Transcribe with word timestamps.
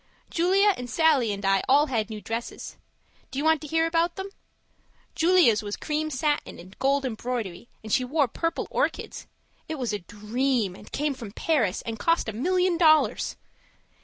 Julia 0.31 0.73
and 0.79 0.89
Sallie 0.89 1.31
and 1.31 1.45
I 1.45 1.61
all 1.69 1.85
had 1.85 2.09
new 2.09 2.21
dresses. 2.21 2.75
Do 3.29 3.37
you 3.37 3.45
want 3.45 3.61
to 3.61 3.67
hear 3.67 3.85
about 3.85 4.15
them? 4.15 4.31
Julia's 5.13 5.61
was 5.61 5.75
cream 5.77 6.09
satin 6.09 6.57
and 6.57 6.75
gold 6.79 7.05
embroidery 7.05 7.67
and 7.83 7.93
she 7.93 8.03
wore 8.03 8.27
purple 8.27 8.65
orchids. 8.71 9.27
It 9.69 9.75
was 9.75 9.93
a 9.93 9.99
DREAM 9.99 10.75
and 10.75 10.91
came 10.91 11.13
from 11.13 11.29
Paris, 11.33 11.83
and 11.83 11.99
cost 11.99 12.27
a 12.27 12.33
million 12.33 12.79
dollars. 12.79 13.35